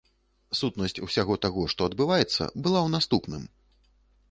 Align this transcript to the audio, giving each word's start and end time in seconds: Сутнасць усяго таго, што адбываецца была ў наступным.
Сутнасць 0.59 0.97
усяго 1.07 1.33
таго, 1.43 1.67
што 1.75 1.81
адбываецца 1.91 2.41
была 2.63 2.79
ў 2.87 2.95
наступным. 2.97 3.47